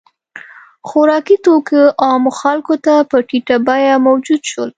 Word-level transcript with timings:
•خوراکي 0.87 1.37
توکي 1.45 1.81
عامو 2.05 2.31
خلکو 2.41 2.75
ته 2.85 2.93
په 3.09 3.17
ټیټه 3.27 3.55
بیه 3.67 3.93
موجود 4.07 4.41
شول. 4.51 4.69